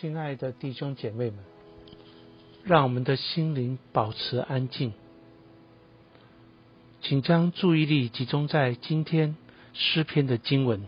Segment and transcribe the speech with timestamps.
[0.00, 1.38] 亲爱的弟兄姐妹们，
[2.64, 4.92] 让我们的心灵保持安静，
[7.00, 9.36] 请将注意力集中在今天
[9.72, 10.82] 诗篇的经文。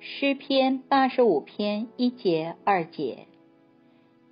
[0.00, 3.26] 诗篇八十五篇一节二节，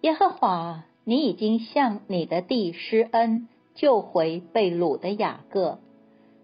[0.03, 5.79] 耶和华，你已经向你的地施恩，救回被掳的雅各，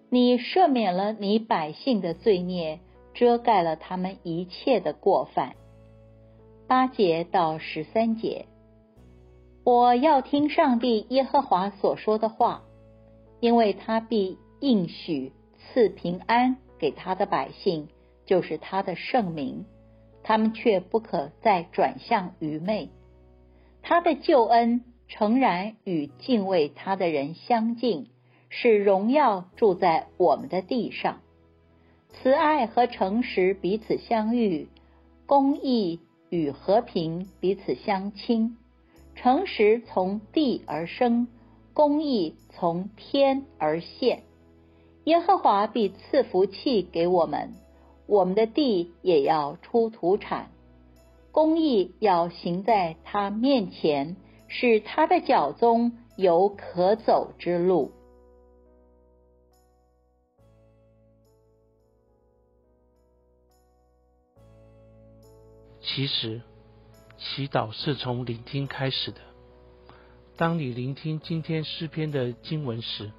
[0.08, 2.80] 你赦免了你百姓的罪孽。
[3.14, 5.54] 遮盖了他们一切的过犯。
[6.66, 8.46] 八节到十三节，
[9.64, 12.62] 我要听上帝耶和华所说的话，
[13.40, 17.88] 因为他必应许赐平安给他的百姓，
[18.24, 19.64] 就是他的圣名，
[20.22, 22.90] 他们却不可再转向愚昧。
[23.82, 28.06] 他的救恩诚然与敬畏他的人相近，
[28.48, 31.20] 使荣耀住在我们的地上。
[32.22, 34.68] 慈爱和诚实彼此相遇，
[35.24, 38.58] 公义与和平彼此相亲。
[39.14, 41.28] 诚实从地而生，
[41.72, 44.22] 公义从天而现。
[45.04, 47.54] 耶和华必赐福气给我们，
[48.06, 50.50] 我们的地也要出土产。
[51.32, 57.92] 公义要行在他面前，使他的脚中有可走之路。
[65.82, 66.42] 其实，
[67.18, 69.20] 祈祷是从聆听开始的。
[70.36, 73.12] 当你聆听今天诗篇的经文时，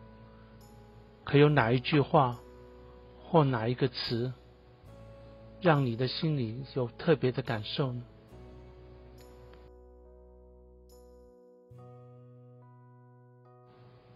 [1.24, 2.40] 可有哪一句话
[3.24, 4.34] 或哪一个词，
[5.60, 8.04] 让你的心里有特别的感受呢？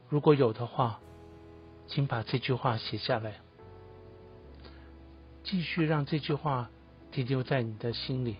[0.07, 0.99] 如果有的话，
[1.87, 3.41] 请把这句话写下来，
[5.43, 6.69] 继续让这句话
[7.15, 8.35] 停留在你的心里。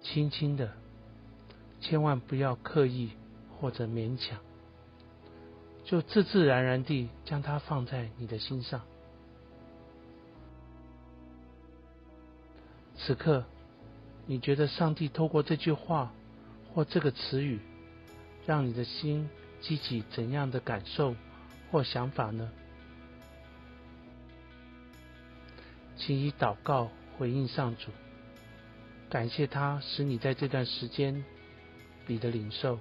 [0.00, 0.72] 轻轻的，
[1.82, 3.10] 千万不要刻意
[3.60, 4.38] 或者勉强，
[5.84, 8.80] 就自自然然地将它放在你的心上。
[12.96, 13.44] 此刻，
[14.24, 16.10] 你觉得上帝透过这句话
[16.72, 17.60] 或这个词语，
[18.46, 19.28] 让你的心
[19.60, 21.14] 激起怎样的感受
[21.70, 22.50] 或想法呢？
[26.04, 27.90] 请以祷告回应上主。
[29.08, 31.24] 感谢他使你在这段时间
[32.06, 32.78] 里的领受。